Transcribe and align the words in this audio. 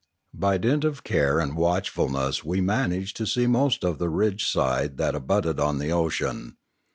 By 0.33 0.57
dint 0.57 0.83
of 0.83 1.03
care 1.03 1.39
and 1.39 1.55
watchfulness 1.55 2.43
we 2.43 2.59
managed 2.59 3.15
to 3.17 3.27
see 3.27 3.45
most 3.45 3.83
of 3.85 3.99
the 3.99 4.09
ridge 4.09 4.47
side 4.49 4.97
that 4.97 5.13
abutted 5.13 5.59
on 5.59 5.77
the 5.77 5.91
ocean. 5.91 6.57